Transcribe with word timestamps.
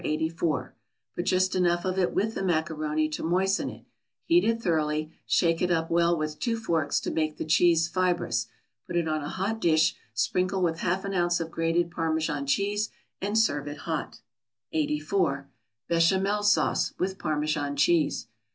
84: 0.03 0.73
put 1.15 1.25
just 1.27 1.53
enough 1.53 1.85
of 1.85 1.99
it 1.99 2.11
with 2.11 2.33
the 2.33 2.41
macaroni 2.41 3.07
to 3.09 3.21
moisten 3.21 3.69
it, 3.69 3.85
heat 4.25 4.43
it 4.43 4.59
thoroughly; 4.59 5.11
shake 5.27 5.61
it 5.61 5.69
up 5.69 5.91
well 5.91 6.17
with 6.17 6.39
two 6.39 6.57
forks 6.57 6.99
to 7.01 7.11
make 7.11 7.37
the 7.37 7.45
cheese 7.45 7.87
fibrous, 7.87 8.47
put 8.87 8.95
it 8.95 9.07
on 9.07 9.21
a 9.23 9.29
hot 9.29 9.59
dish, 9.61 9.95
sprinkle 10.15 10.63
with 10.63 10.79
half 10.79 11.05
an 11.05 11.13
ounce 11.13 11.39
of 11.39 11.51
grated 11.51 11.91
Parmesan 11.91 12.47
cheese, 12.47 12.89
and 13.21 13.37
serve 13.37 13.67
it 13.67 13.77
hot. 13.77 14.21
84. 14.73 15.47
=Béchamel 15.87 16.43
Sauce, 16.43 16.93
with 16.97 17.19
Parmesan 17.19 17.75
Cheese. 17.75 18.25